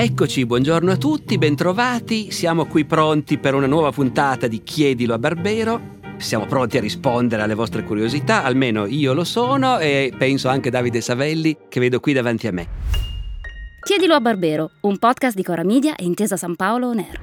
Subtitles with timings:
[0.00, 2.30] Eccoci, buongiorno a tutti, bentrovati.
[2.30, 5.96] Siamo qui pronti per una nuova puntata di Chiedilo a Barbero.
[6.18, 11.00] Siamo pronti a rispondere alle vostre curiosità, almeno io lo sono e penso anche Davide
[11.00, 12.68] Savelli che vedo qui davanti a me.
[13.82, 17.20] Chiedilo a Barbero, un podcast di Cora Media e Intesa San Paolo On Air.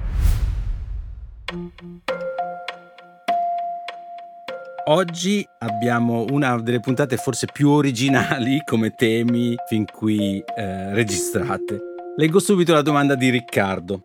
[4.88, 11.94] Oggi abbiamo una delle puntate forse più originali come temi fin qui eh, registrate.
[12.18, 14.04] Leggo subito la domanda di Riccardo.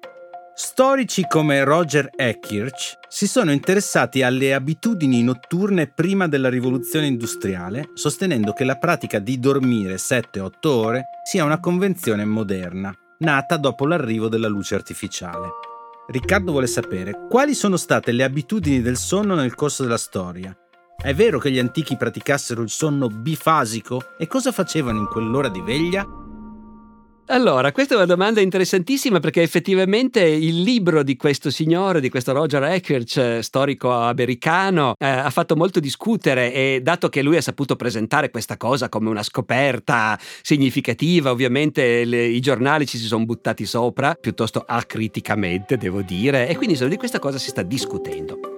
[0.53, 8.51] Storici come Roger Ekirch si sono interessati alle abitudini notturne prima della rivoluzione industriale, sostenendo
[8.51, 14.49] che la pratica di dormire 7-8 ore sia una convenzione moderna, nata dopo l'arrivo della
[14.49, 15.47] luce artificiale.
[16.07, 20.53] Riccardo vuole sapere quali sono state le abitudini del sonno nel corso della storia
[21.03, 24.13] è vero che gli antichi praticassero il sonno bifasico?
[24.19, 26.05] E cosa facevano in quell'ora di veglia?
[27.31, 32.33] Allora, questa è una domanda interessantissima perché effettivamente il libro di questo signore, di questo
[32.33, 37.77] Roger Eckerch, storico americano, eh, ha fatto molto discutere e dato che lui ha saputo
[37.77, 43.65] presentare questa cosa come una scoperta significativa, ovviamente le, i giornali ci si sono buttati
[43.65, 48.50] sopra, piuttosto acriticamente devo dire, e quindi di questa cosa si sta discutendo.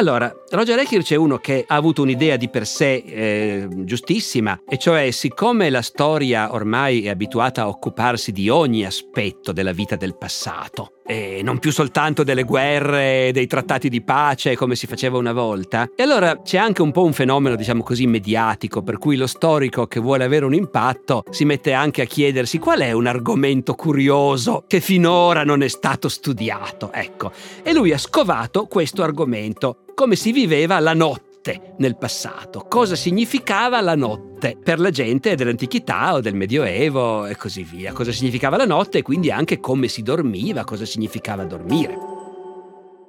[0.00, 4.78] Allora, Roger Ekirch è uno che ha avuto un'idea di per sé eh, giustissima, e
[4.78, 10.16] cioè siccome la storia ormai è abituata a occuparsi di ogni aspetto della vita del
[10.16, 15.32] passato, e non più soltanto delle guerre, dei trattati di pace come si faceva una
[15.32, 15.90] volta.
[15.96, 19.88] E allora c'è anche un po' un fenomeno, diciamo così, mediatico, per cui lo storico
[19.88, 24.62] che vuole avere un impatto si mette anche a chiedersi qual è un argomento curioso
[24.68, 26.92] che finora non è stato studiato.
[26.92, 27.32] Ecco,
[27.64, 32.94] e lui ha scovato questo argomento, come si viveva la notte notte nel passato, cosa
[32.94, 38.56] significava la notte per la gente dell'antichità o del medioevo e così via, cosa significava
[38.56, 42.18] la notte e quindi anche come si dormiva, cosa significava dormire.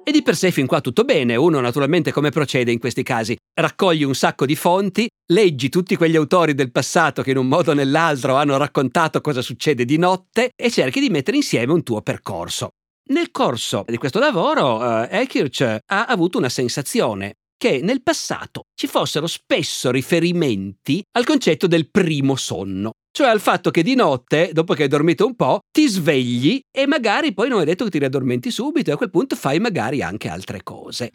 [0.04, 3.36] E di per sé fin qua tutto bene, uno naturalmente come procede in questi casi?
[3.54, 7.70] Raccogli un sacco di fonti, leggi tutti quegli autori del passato che in un modo
[7.70, 12.02] o nell'altro hanno raccontato cosa succede di notte e cerchi di mettere insieme un tuo
[12.02, 12.70] percorso.
[13.10, 18.88] Nel corso di questo lavoro, uh, Ekirch ha avuto una sensazione, che nel passato ci
[18.88, 24.74] fossero spesso riferimenti al concetto del primo sonno, cioè al fatto che di notte, dopo
[24.74, 27.98] che hai dormito un po', ti svegli e magari poi non è detto che ti
[28.00, 31.12] riaddormenti subito e a quel punto fai magari anche altre cose.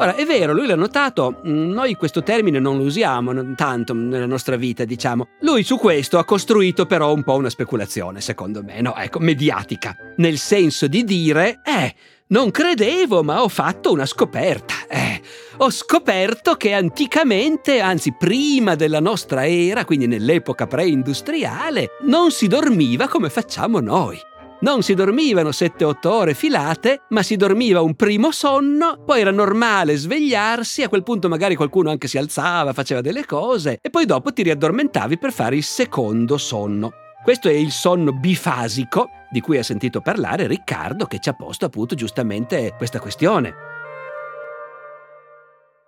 [0.00, 4.26] Ora, è vero, lui l'ha notato, mm, noi questo termine non lo usiamo tanto nella
[4.26, 5.26] nostra vita, diciamo.
[5.40, 9.96] Lui su questo ha costruito però un po' una speculazione, secondo me, no, ecco, mediatica,
[10.18, 11.92] nel senso di dire, eh,
[12.28, 14.74] non credevo, ma ho fatto una scoperta.
[14.88, 15.20] Eh,
[15.58, 23.08] ho scoperto che anticamente, anzi prima della nostra era, quindi nell'epoca preindustriale, non si dormiva
[23.08, 24.18] come facciamo noi.
[24.60, 29.96] Non si dormivano 7-8 ore filate, ma si dormiva un primo sonno, poi era normale
[29.96, 34.32] svegliarsi, a quel punto magari qualcuno anche si alzava, faceva delle cose, e poi dopo
[34.32, 36.92] ti riaddormentavi per fare il secondo sonno.
[37.28, 41.66] Questo è il sonno bifasico di cui ha sentito parlare Riccardo che ci ha posto
[41.66, 43.52] appunto giustamente questa questione.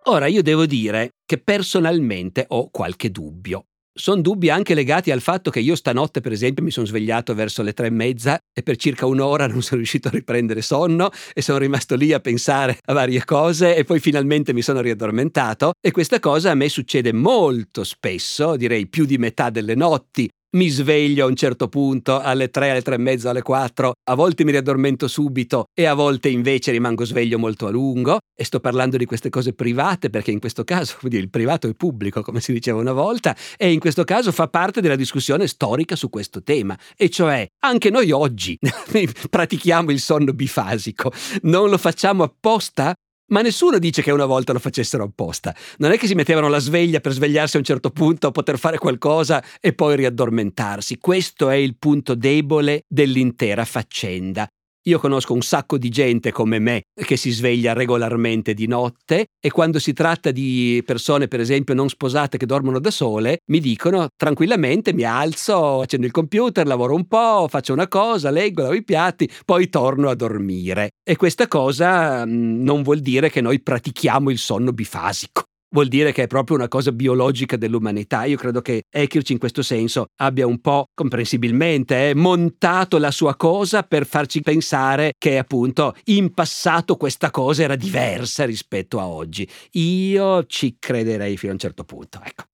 [0.09, 3.63] Ora io devo dire che personalmente ho qualche dubbio.
[3.91, 7.63] Sono dubbi anche legati al fatto che io stanotte, per esempio, mi sono svegliato verso
[7.63, 11.41] le tre e mezza e per circa un'ora non sono riuscito a riprendere sonno e
[11.41, 15.91] sono rimasto lì a pensare a varie cose e poi finalmente mi sono riaddormentato e
[15.91, 21.27] questa cosa a me succede molto spesso, direi più di metà delle notti, mi sveglio
[21.27, 24.51] a un certo punto alle 3, alle 3 e mezza, alle 4, a volte mi
[24.51, 28.19] riaddormento subito e a volte invece rimango sveglio molto a lungo.
[28.35, 32.23] E sto parlando di queste cose private perché in questo caso il privato è pubblico
[32.23, 36.09] come si diceva una volta e in questo caso fa parte della discussione storica su
[36.09, 36.77] questo tema.
[36.97, 38.59] E cioè anche noi oggi
[39.31, 41.13] pratichiamo il sonno bifasico,
[41.43, 42.95] non lo facciamo apposta
[43.31, 45.55] ma nessuno dice che una volta lo facessero apposta.
[45.79, 48.79] Non è che si mettevano la sveglia per svegliarsi a un certo punto, poter fare
[48.79, 50.99] qualcosa e poi riaddormentarsi.
[50.99, 54.49] Questo è il punto debole dell'intera faccenda.
[54.91, 59.49] Io conosco un sacco di gente come me che si sveglia regolarmente di notte e
[59.53, 64.09] quando si tratta di persone, per esempio, non sposate che dormono da sole, mi dicono
[64.17, 68.83] tranquillamente mi alzo, accendo il computer, lavoro un po', faccio una cosa, leggo, lavo i
[68.83, 70.91] piatti, poi torno a dormire.
[71.05, 76.13] E questa cosa mm, non vuol dire che noi pratichiamo il sonno bifasico vuol dire
[76.13, 78.25] che è proprio una cosa biologica dell'umanità.
[78.25, 83.37] Io credo che Ekirch in questo senso abbia un po' comprensibilmente eh, montato la sua
[83.37, 89.49] cosa per farci pensare che appunto in passato questa cosa era diversa rispetto a oggi.
[89.73, 92.45] Io ci crederei fino a un certo punto, ecco.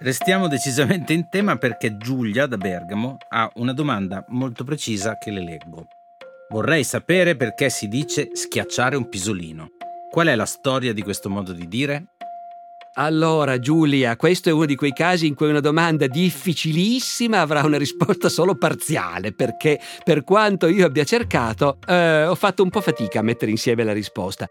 [0.00, 5.42] Restiamo decisamente in tema perché Giulia da Bergamo ha una domanda molto precisa che le
[5.42, 5.86] leggo.
[6.50, 9.70] Vorrei sapere perché si dice schiacciare un pisolino.
[10.10, 12.04] Qual è la storia di questo modo di dire?
[12.94, 17.78] Allora, Giulia, questo è uno di quei casi in cui una domanda difficilissima avrà una
[17.78, 23.20] risposta solo parziale, perché per quanto io abbia cercato, eh, ho fatto un po' fatica
[23.20, 24.48] a mettere insieme la risposta.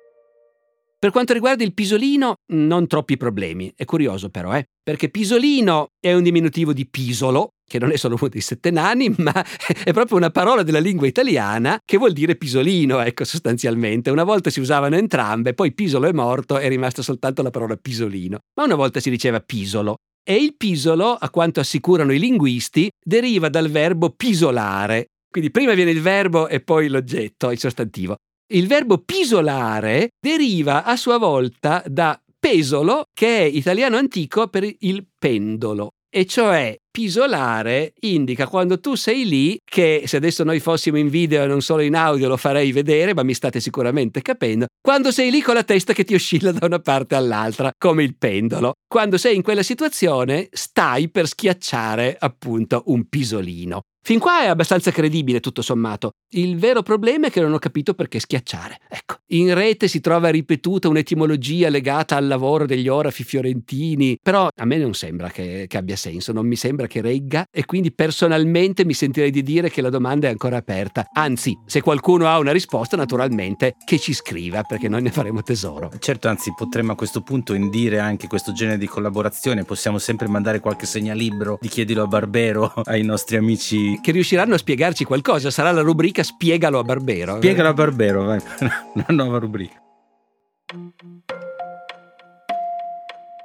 [1.00, 3.72] Per quanto riguarda il pisolino, non troppi problemi.
[3.76, 4.66] È curioso però, eh?
[4.82, 9.14] Perché pisolino è un diminutivo di pisolo, che non è solo uno dei sette nani,
[9.20, 9.46] ma
[9.84, 14.10] è proprio una parola della lingua italiana che vuol dire pisolino, ecco, sostanzialmente.
[14.10, 18.40] Una volta si usavano entrambe, poi pisolo è morto, è rimasta soltanto la parola pisolino.
[18.56, 19.98] Ma una volta si diceva pisolo.
[20.28, 25.10] E il pisolo, a quanto assicurano i linguisti, deriva dal verbo pisolare.
[25.30, 28.16] Quindi prima viene il verbo e poi l'oggetto, il sostantivo.
[28.50, 35.06] Il verbo pisolare deriva a sua volta da pesolo, che è italiano antico per il
[35.20, 35.90] pendolo.
[36.10, 41.44] E cioè pisolare indica quando tu sei lì, che se adesso noi fossimo in video
[41.44, 45.30] e non solo in audio lo farei vedere, ma mi state sicuramente capendo, quando sei
[45.30, 48.76] lì con la testa che ti oscilla da una parte all'altra, come il pendolo.
[48.88, 53.82] Quando sei in quella situazione stai per schiacciare appunto un pisolino.
[54.08, 56.12] Fin qua è abbastanza credibile tutto sommato.
[56.30, 58.80] Il vero problema è che non ho capito perché schiacciare.
[58.88, 64.66] Ecco, in rete si trova ripetuta un'etimologia legata al lavoro degli orafi fiorentini, però a
[64.66, 68.86] me non sembra che, che abbia senso, non mi sembra che regga e quindi personalmente
[68.86, 71.08] mi sentirei di dire che la domanda è ancora aperta.
[71.12, 75.92] Anzi, se qualcuno ha una risposta, naturalmente che ci scriva perché noi ne faremo tesoro.
[76.00, 80.62] Certo, anzi, potremmo a questo punto indire anche questo genere di collaborazione, possiamo sempre mandare
[80.62, 85.52] qualche segnalibro di chiedilo a Barbero ai nostri amici che riusciranno a spiegarci qualcosa.
[85.52, 87.36] Sarà la rubrica Spiegalo a Barbero.
[87.38, 88.40] Spiegalo a Barbero, vai.
[89.24, 89.82] nuova rubrica.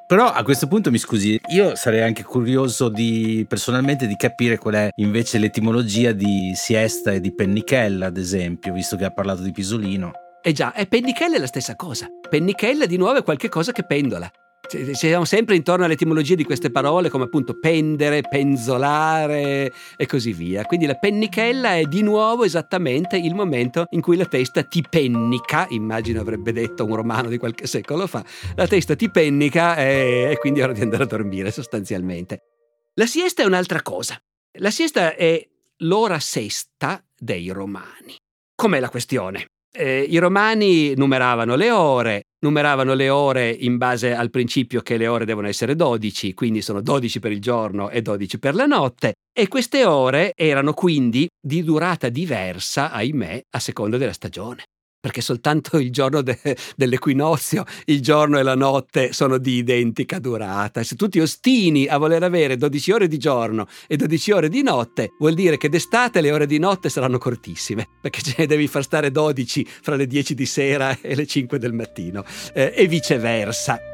[0.06, 4.74] Però a questo punto mi scusi, io sarei anche curioso di personalmente di capire qual
[4.74, 9.52] è invece l'etimologia di siesta e di pennichella, ad esempio, visto che ha parlato di
[9.52, 10.12] pisolino.
[10.42, 12.08] Eh già, e pennichella è la stessa cosa.
[12.28, 14.30] Pennichella di nuovo è qualcosa che pendola
[14.92, 20.64] siamo sempre intorno all'etimologia di queste parole come appunto pendere, penzolare e così via.
[20.64, 25.66] Quindi la pennichella è di nuovo esattamente il momento in cui la testa ti pennica,
[25.70, 28.24] immagino avrebbe detto un romano di qualche secolo fa,
[28.54, 32.38] la testa ti pennica e, e quindi è ora di andare a dormire sostanzialmente.
[32.94, 34.18] La siesta è un'altra cosa.
[34.58, 35.46] La siesta è
[35.78, 38.16] l'ora sesta dei romani.
[38.54, 39.46] Com'è la questione?
[39.74, 45.06] Eh, I romani numeravano le ore, numeravano le ore in base al principio che le
[45.06, 49.14] ore devono essere 12, quindi sono 12 per il giorno e 12 per la notte,
[49.32, 54.64] e queste ore erano quindi di durata diversa, ahimè, a seconda della stagione
[55.02, 56.38] perché soltanto il giorno de-
[56.76, 60.84] dell'equinozio, il giorno e la notte sono di identica durata.
[60.84, 64.62] Se tu ti ostini a voler avere 12 ore di giorno e 12 ore di
[64.62, 68.68] notte, vuol dire che d'estate le ore di notte saranno cortissime, perché ce ne devi
[68.68, 72.86] far stare 12 fra le 10 di sera e le 5 del mattino, eh, e
[72.86, 73.91] viceversa.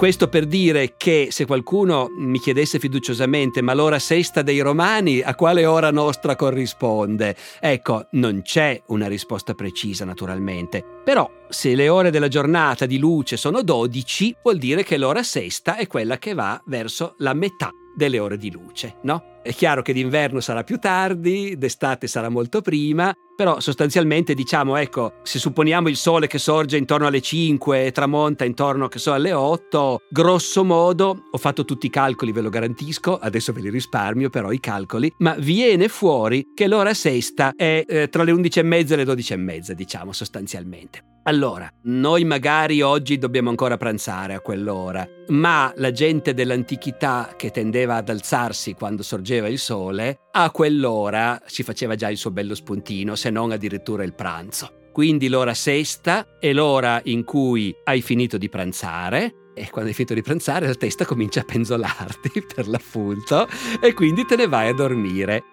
[0.00, 5.34] Questo per dire che se qualcuno mi chiedesse fiduciosamente ma l'ora sesta dei romani a
[5.34, 7.36] quale ora nostra corrisponde?
[7.60, 13.36] Ecco, non c'è una risposta precisa naturalmente, però se le ore della giornata di luce
[13.36, 18.18] sono 12 vuol dire che l'ora sesta è quella che va verso la metà delle
[18.18, 19.40] ore di luce, no?
[19.42, 25.16] È chiaro che d'inverno sarà più tardi, d'estate sarà molto prima, però sostanzialmente diciamo, ecco,
[25.22, 29.34] se supponiamo il sole che sorge intorno alle 5 e tramonta intorno, che so, alle
[29.34, 34.30] 8, grosso modo, ho fatto tutti i calcoli, ve lo garantisco, adesso ve li risparmio
[34.30, 38.62] però i calcoli, ma viene fuori che l'ora sesta è eh, tra le 11 e
[38.62, 41.04] mezza e le 12 e mezza, diciamo, sostanzialmente.
[41.30, 47.94] Allora, noi magari oggi dobbiamo ancora pranzare a quell'ora, ma la gente dell'antichità che tendeva
[47.94, 53.14] ad alzarsi quando sorgeva il sole, a quell'ora si faceva già il suo bello spuntino,
[53.14, 54.88] se non addirittura il pranzo.
[54.90, 60.14] Quindi l'ora sesta è l'ora in cui hai finito di pranzare, e quando hai finito
[60.14, 63.46] di pranzare la testa comincia a penzolarti per l'appunto
[63.80, 65.44] e quindi te ne vai a dormire.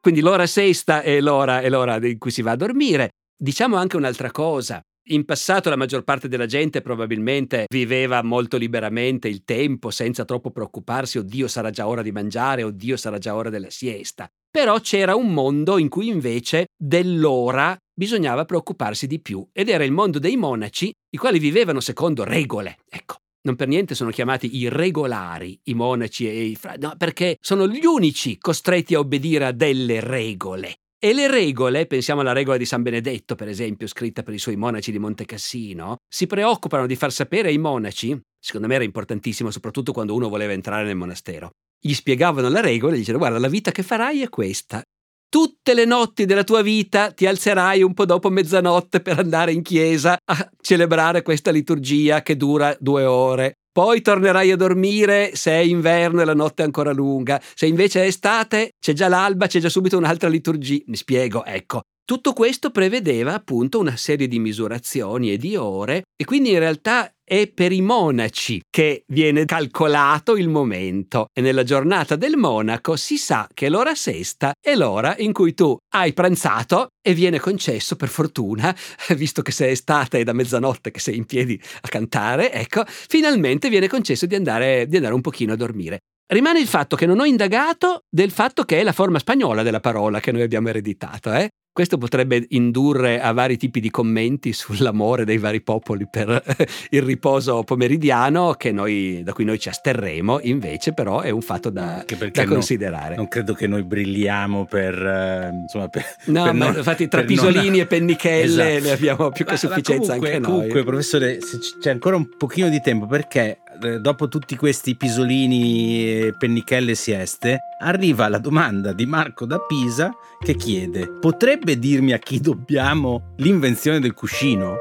[0.00, 3.10] Quindi l'ora sesta è l'ora, è l'ora in cui si va a dormire.
[3.42, 4.82] Diciamo anche un'altra cosa.
[5.12, 10.50] In passato la maggior parte della gente probabilmente viveva molto liberamente il tempo senza troppo
[10.50, 14.28] preoccuparsi, oddio sarà già ora di mangiare, oddio sarà già ora della siesta.
[14.50, 19.92] Però c'era un mondo in cui invece dell'ora bisognava preoccuparsi di più ed era il
[19.92, 22.76] mondo dei monaci, i quali vivevano secondo regole.
[22.90, 23.16] Ecco,
[23.46, 27.66] non per niente sono chiamati i regolari, i monaci e i frati, no, perché sono
[27.66, 30.79] gli unici costretti a obbedire a delle regole.
[31.02, 34.56] E le regole, pensiamo alla regola di San Benedetto, per esempio, scritta per i suoi
[34.56, 39.50] monaci di Monte Cassino, si preoccupano di far sapere ai monaci secondo me era importantissimo
[39.50, 41.50] soprattutto quando uno voleva entrare nel monastero.
[41.80, 44.82] Gli spiegavano la regola e gli dicevano guarda la vita che farai è questa.
[45.28, 49.62] Tutte le notti della tua vita ti alzerai un po' dopo mezzanotte per andare in
[49.62, 53.54] chiesa a celebrare questa liturgia che dura due ore.
[53.80, 57.40] Poi tornerai a dormire se è inverno e la notte è ancora lunga.
[57.54, 60.82] Se invece è estate, c'è già l'alba, c'è già subito un'altra liturgia.
[60.84, 61.84] Mi spiego, ecco.
[62.10, 67.08] Tutto questo prevedeva appunto una serie di misurazioni e di ore e quindi in realtà
[67.22, 73.16] è per i monaci che viene calcolato il momento e nella giornata del monaco si
[73.16, 78.08] sa che l'ora sesta è l'ora in cui tu hai pranzato e viene concesso per
[78.08, 78.74] fortuna,
[79.14, 83.68] visto che sei estate e da mezzanotte che sei in piedi a cantare, ecco, finalmente
[83.68, 86.00] viene concesso di andare, di andare un pochino a dormire.
[86.26, 89.80] Rimane il fatto che non ho indagato del fatto che è la forma spagnola della
[89.80, 91.50] parola che noi abbiamo ereditato, eh?
[91.72, 96.42] Questo potrebbe indurre a vari tipi di commenti sull'amore dei vari popoli per
[96.90, 102.04] il riposo pomeridiano noi, da cui noi ci asterremo, invece però è un fatto da,
[102.32, 103.08] da considerare.
[103.10, 104.94] Non, non, credo che noi brilliamo per...
[104.94, 107.80] Eh, insomma, per no, per ma non, infatti tra pisolini non...
[107.80, 108.86] e pennichelle esatto.
[108.86, 110.56] ne abbiamo più che sufficienza comunque, anche noi.
[110.56, 113.60] Comunque professore, se c'è ancora un pochino di tempo perché
[114.00, 120.54] dopo tutti questi pisolini, pennichelle e sieste, arriva la domanda di Marco da Pisa che
[120.54, 124.76] chiede: potrebbe dirmi a chi dobbiamo l'invenzione del cuscino?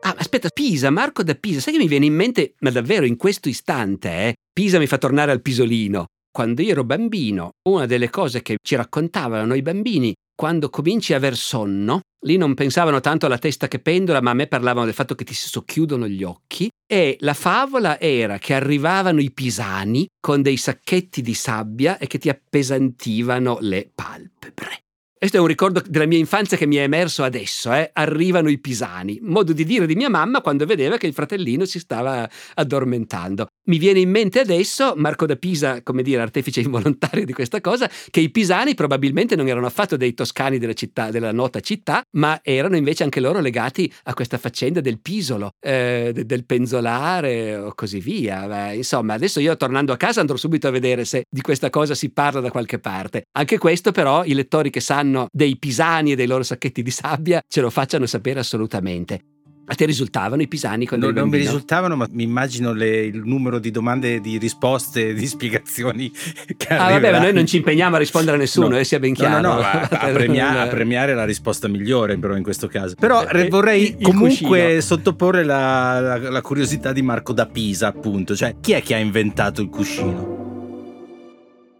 [0.00, 3.16] Ah, aspetta, Pisa, Marco da Pisa, sai che mi viene in mente, ma davvero in
[3.16, 4.34] questo istante, eh?
[4.52, 6.06] Pisa mi fa tornare al pisolino.
[6.30, 11.16] Quando io ero bambino, una delle cose che ci raccontavano i bambini quando cominci a
[11.16, 14.94] aver sonno, lì non pensavano tanto alla testa che pendola, ma a me parlavano del
[14.94, 16.68] fatto che ti socchiudono gli occhi.
[16.86, 22.18] E la favola era che arrivavano i pisani con dei sacchetti di sabbia e che
[22.18, 24.85] ti appesantivano le palpebre.
[25.18, 27.88] Questo è un ricordo della mia infanzia che mi è emerso adesso, eh?
[27.94, 31.78] arrivano i pisani, modo di dire di mia mamma quando vedeva che il fratellino si
[31.78, 33.46] stava addormentando.
[33.68, 37.90] Mi viene in mente adesso, Marco da Pisa, come dire, artefice involontario di questa cosa,
[38.10, 42.38] che i pisani probabilmente non erano affatto dei toscani della, città, della nota città, ma
[42.42, 48.00] erano invece anche loro legati a questa faccenda del pisolo, eh, del penzolare o così
[48.00, 48.46] via.
[48.46, 51.94] Beh, insomma, adesso io tornando a casa andrò subito a vedere se di questa cosa
[51.94, 53.22] si parla da qualche parte.
[53.32, 57.42] Anche questo però i lettori che sanno dei pisani e dei loro sacchetti di sabbia
[57.46, 59.20] ce lo facciano sapere assolutamente.
[59.68, 63.22] A te risultavano i pisani quando no, Non mi risultavano, ma mi immagino le, il
[63.24, 66.08] numero di domande, di risposte, di spiegazioni
[66.56, 68.78] che Ah, vabbè, ma noi non ci impegniamo a rispondere a nessuno, no.
[68.78, 69.40] eh, sia ben chiaro.
[69.40, 72.94] No, no, no a, a, premia- a, premiare la risposta migliore, però, in questo caso.
[72.94, 74.80] Però eh, vorrei comunque cuscino.
[74.82, 78.36] sottoporre la, la, la curiosità di Marco da Pisa, appunto.
[78.36, 80.35] Cioè, chi è che ha inventato il cuscino?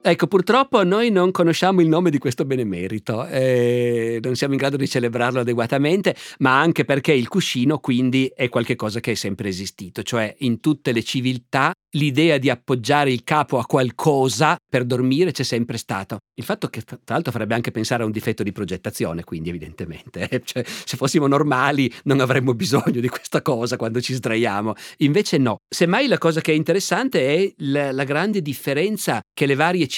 [0.08, 4.76] Ecco, purtroppo noi non conosciamo il nome di questo benemerito, eh, non siamo in grado
[4.76, 10.04] di celebrarlo adeguatamente, ma anche perché il cuscino quindi è qualcosa che è sempre esistito,
[10.04, 15.42] cioè in tutte le civiltà l'idea di appoggiare il capo a qualcosa per dormire c'è
[15.42, 16.18] sempre stato.
[16.34, 20.28] Il fatto che tra l'altro farebbe anche pensare a un difetto di progettazione, quindi evidentemente,
[20.28, 20.42] eh?
[20.44, 24.74] cioè, se fossimo normali non avremmo bisogno di questa cosa quando ci sdraiamo.
[24.98, 25.56] Invece no.
[25.68, 29.95] Semmai la cosa che è interessante è la, la grande differenza che le varie civiltà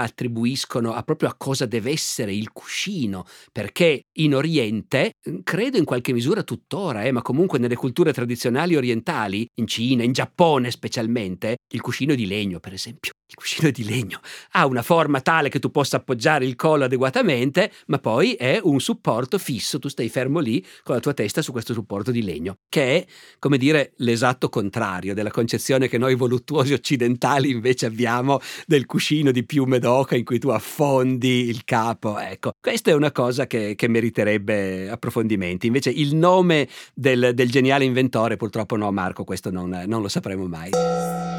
[0.00, 6.12] attribuiscono a proprio a cosa deve essere il cuscino, perché in Oriente, credo in qualche
[6.12, 11.80] misura tuttora, eh, ma comunque nelle culture tradizionali orientali, in Cina, in Giappone specialmente, il
[11.80, 13.12] cuscino di legno, per esempio.
[13.30, 14.18] Il cuscino di legno
[14.52, 18.80] ha una forma tale che tu possa appoggiare il collo adeguatamente, ma poi è un
[18.80, 22.56] supporto fisso, tu stai fermo lì con la tua testa su questo supporto di legno,
[22.68, 23.06] che è,
[23.38, 29.44] come dire, l'esatto contrario della concezione che noi voluttuosi occidentali invece abbiamo del cuscino di
[29.44, 32.18] piume d'oca in cui tu affondi il capo.
[32.18, 35.68] Ecco, questa è una cosa che, che meriterebbe approfondimenti.
[35.68, 40.48] Invece il nome del, del, geniale inventore, purtroppo no, Marco, questo non, non lo sapremo
[40.48, 41.29] mai.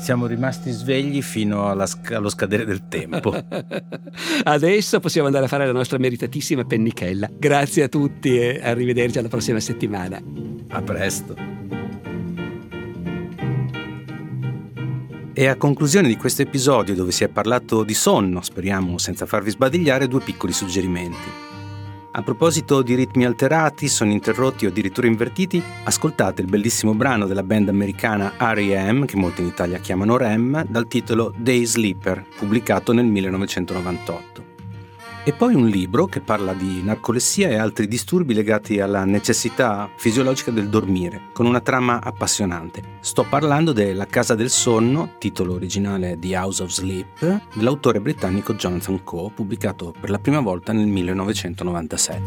[0.00, 3.32] Siamo rimasti svegli fino alla, allo scadere del tempo.
[4.44, 7.28] Adesso possiamo andare a fare la nostra meritatissima pennichella.
[7.30, 10.20] Grazie a tutti e arrivederci alla prossima settimana.
[10.70, 11.36] A presto.
[15.34, 19.50] E a conclusione di questo episodio dove si è parlato di sonno, speriamo senza farvi
[19.50, 21.59] sbadigliare, due piccoli suggerimenti.
[22.12, 27.44] A proposito di ritmi alterati, sono interrotti o addirittura invertiti, ascoltate il bellissimo brano della
[27.44, 33.06] band americana R.E.M., che molti in Italia chiamano REM, dal titolo Day Sleeper, pubblicato nel
[33.06, 34.49] 1998.
[35.30, 40.50] E poi un libro che parla di narcolessia e altri disturbi legati alla necessità fisiologica
[40.50, 42.82] del dormire, con una trama appassionante.
[42.98, 48.54] Sto parlando de La Casa del Sonno, titolo originale The House of Sleep, dell'autore britannico
[48.54, 52.22] Jonathan Coe, pubblicato per la prima volta nel 1997.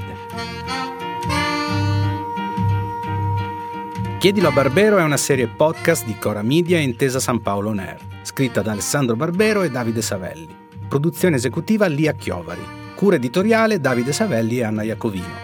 [4.17, 7.79] Chiedilo a Barbero è una serie podcast di Cora Media e Intesa San Paolo On
[7.79, 10.55] Air, scritta da Alessandro Barbero e Davide Savelli.
[10.87, 12.82] Produzione esecutiva Lia Chiovari.
[13.03, 15.35] Cura editoriale Davide Savelli e Anna Iacovino.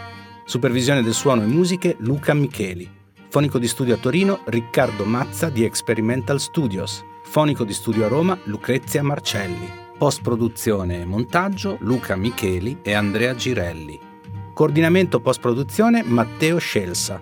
[0.45, 2.89] Supervisione del suono e musiche Luca Micheli.
[3.27, 7.03] Fonico di studio a Torino Riccardo Mazza di Experimental Studios.
[7.21, 9.69] Fonico di studio a Roma Lucrezia Marcelli.
[9.97, 13.99] Post produzione e montaggio Luca Micheli e Andrea Girelli.
[14.53, 17.21] Coordinamento post produzione Matteo Scelsa.